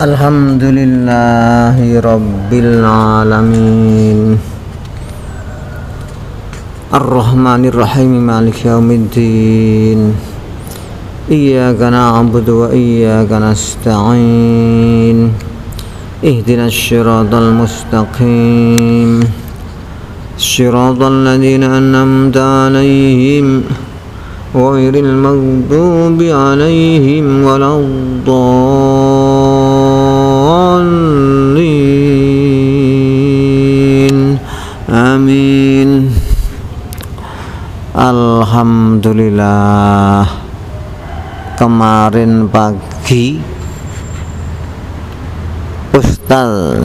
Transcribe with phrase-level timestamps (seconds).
[0.00, 4.38] الحمد لله رب العالمين.
[6.94, 10.00] الرحمن الرحيم مالك يوم الدين.
[11.30, 15.18] إياك نعبد وإياك نستعين.
[16.24, 19.20] اهدنا الصراط المستقيم.
[20.38, 23.62] صراط الذين أنعمت عليهم
[24.56, 28.89] غير المغضوب عليهم ولا الضالين.
[38.60, 40.28] Alhamdulillah.
[41.56, 43.40] Kemarin pagi
[45.96, 46.84] Ustaz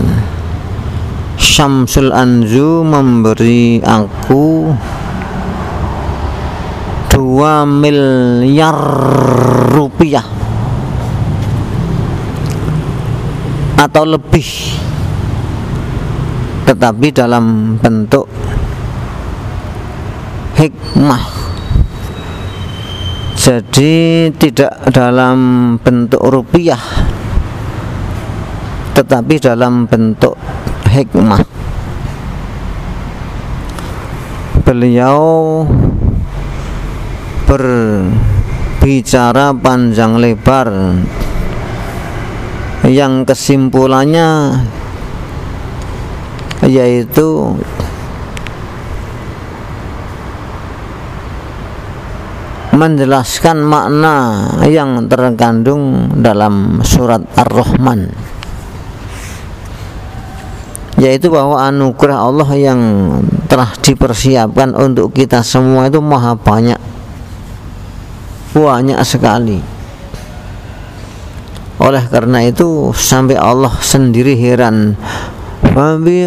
[1.36, 4.72] Syamsul Anzu memberi aku
[7.12, 8.80] 2 miliar
[9.76, 10.24] rupiah.
[13.76, 14.80] Atau lebih.
[16.72, 18.32] Tetapi dalam bentuk
[20.56, 21.35] hikmah
[23.46, 26.82] jadi tidak dalam bentuk rupiah
[28.98, 30.34] tetapi dalam bentuk
[30.90, 31.46] hikmah.
[34.66, 35.62] Beliau
[37.46, 40.98] berbicara panjang lebar.
[42.82, 44.58] Yang kesimpulannya
[46.66, 47.62] yaitu
[52.76, 58.12] menjelaskan makna yang terkandung dalam surat Ar-Rahman.
[61.00, 62.80] Yaitu bahwa anugerah Allah yang
[63.48, 66.80] telah dipersiapkan untuk kita semua itu maha banyak.
[68.56, 69.60] Banyak sekali.
[71.80, 74.96] Oleh karena itu sampai Allah sendiri heran.
[75.76, 76.24] Fabi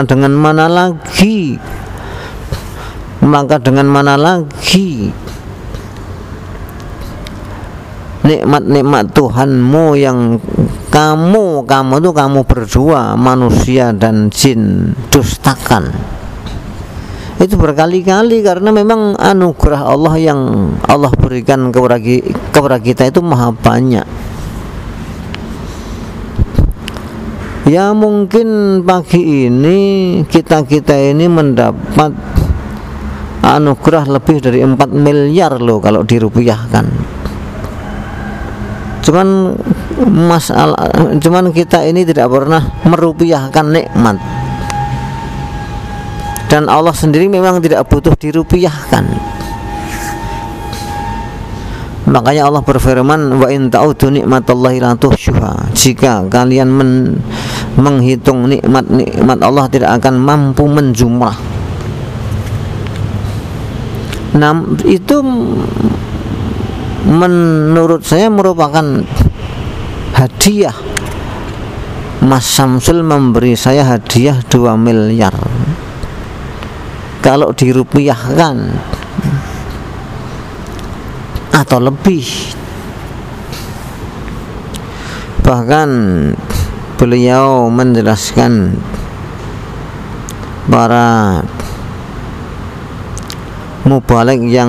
[0.00, 1.60] mana dengan mana lagi?
[3.20, 5.12] Maka dengan mana lagi?
[8.24, 10.40] Nikmat-nikmat Tuhanmu yang
[10.88, 15.92] kamu kamu itu kamu berdua manusia dan jin dustakan.
[17.36, 20.40] Itu berkali-kali karena memang anugerah Allah yang
[20.88, 24.29] Allah berikan kepada kita itu maha banyak
[27.70, 29.78] ya mungkin pagi ini
[30.26, 32.10] kita-kita ini mendapat
[33.46, 36.86] anugerah lebih dari 4 miliar loh kalau dirupiahkan.
[39.00, 39.54] Cuman
[40.10, 40.90] masalah
[41.22, 44.18] cuman kita ini tidak pernah merupiahkan nikmat.
[46.50, 49.06] Dan Allah sendiri memang tidak butuh dirupiahkan.
[52.10, 54.98] Makanya Allah berfirman wa in ta'udu nikmatallahi la
[55.70, 56.90] jika kalian men,
[57.78, 61.36] menghitung nikmat-nikmat Allah tidak akan mampu menjumlah
[64.34, 64.54] nah
[64.86, 65.16] itu
[67.06, 68.84] menurut saya merupakan
[70.14, 70.76] hadiah.
[72.20, 75.32] Mas Samsul memberi saya hadiah 2 miliar.
[77.24, 78.56] Kalau dirupiahkan
[81.56, 82.24] atau lebih.
[85.40, 85.90] Bahkan
[87.00, 88.76] beliau menjelaskan
[90.68, 91.40] para
[93.88, 94.68] mubalik yang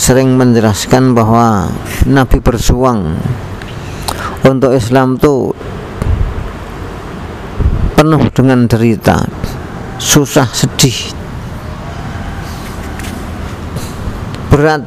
[0.00, 1.68] sering menjelaskan bahwa
[2.08, 3.20] Nabi bersuang
[4.40, 5.52] untuk Islam itu
[7.92, 9.28] penuh dengan derita
[10.00, 11.12] susah sedih
[14.48, 14.80] berat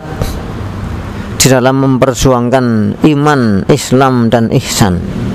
[1.38, 2.66] di dalam memperjuangkan
[3.06, 5.29] iman, Islam dan ihsan.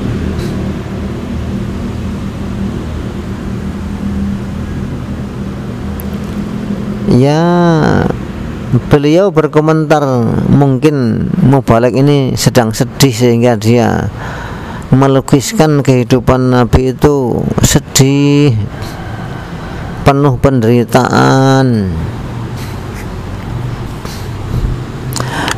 [7.14, 7.46] Ya,
[8.90, 10.02] beliau berkomentar
[10.50, 14.10] mungkin Mubalek ini sedang sedih sehingga dia
[14.90, 18.58] melukiskan kehidupan Nabi itu sedih,
[20.02, 21.94] penuh penderitaan.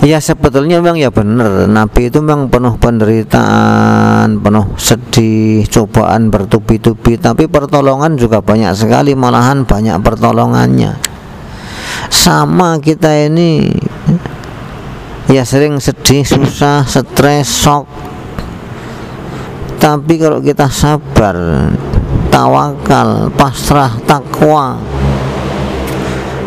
[0.04, 7.50] Ya sebetulnya memang ya benar Nabi itu memang penuh penderitaan Penuh sedih Cobaan bertubi-tubi Tapi
[7.50, 10.94] pertolongan juga banyak sekali Malahan banyak pertolongannya
[12.10, 13.66] Sama kita ini.
[15.26, 17.86] Ya sering sedih, susah, stres, shock.
[19.76, 21.36] Tapi kalau kita sabar
[22.26, 24.76] Tawakal, pasrah, takwa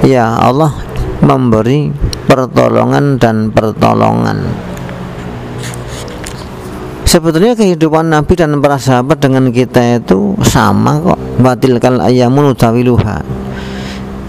[0.06, 0.72] ya Allah
[1.20, 1.92] memberi
[2.30, 4.48] pertolongan dan pertolongan.
[7.10, 11.18] Sebetulnya kehidupan Nabi dan para sahabat dengan kita itu sama kok.
[11.42, 13.38] Batilkal ayamun utawiluha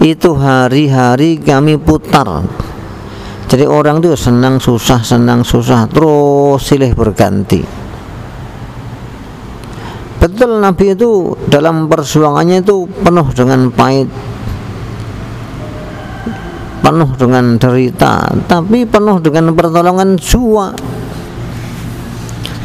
[0.01, 2.41] itu hari-hari kami putar.
[3.45, 7.61] Jadi orang itu senang susah senang susah terus silih berganti.
[10.21, 14.09] Betul Nabi itu dalam perjuangannya itu penuh dengan pahit
[16.81, 20.73] penuh dengan derita tapi penuh dengan pertolongan jua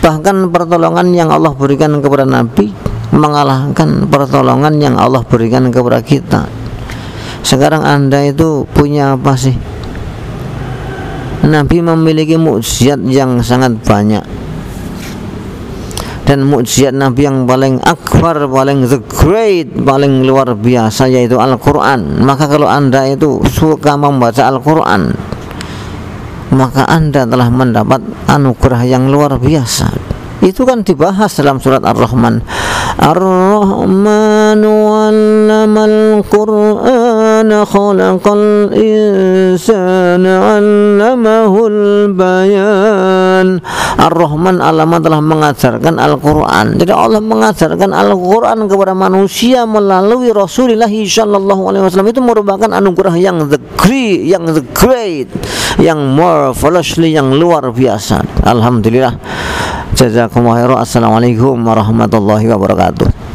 [0.01, 2.73] bahkan pertolongan yang Allah berikan kepada Nabi
[3.13, 6.49] mengalahkan pertolongan yang Allah berikan kepada kita
[7.47, 9.55] sekarang anda itu punya apa sih?
[11.47, 14.27] Nabi memiliki mukjizat yang sangat banyak.
[16.27, 22.19] Dan mukjizat Nabi yang paling akbar, paling the great, paling luar biasa yaitu Al-Qur'an.
[22.19, 25.15] Maka kalau Anda itu suka membaca Al-Qur'an,
[26.51, 29.95] maka Anda telah mendapat anugerah yang luar biasa.
[30.43, 32.43] Itu kan dibahas dalam surat Ar-Rahman.
[33.07, 34.65] Ar-Rahman
[35.79, 37.06] al Qur'an
[37.45, 43.59] khalaqal insana 'allamahul bayan
[43.97, 46.77] Ar-Rahman alamat telah mengajarkan Al-Qur'an.
[46.77, 52.09] Jadi Allah mengajarkan Al-Qur'an kepada manusia melalui Rasulullah sallallahu alaihi wasallam.
[52.13, 55.29] Itu merupakan anugerah yang the great yang the great
[55.81, 58.25] yang marvelously yang luar biasa.
[58.45, 59.17] Alhamdulillah.
[59.97, 60.85] Jazakumullah.
[60.85, 63.26] Assalamualaikum warahmatullahi wabarakatuh.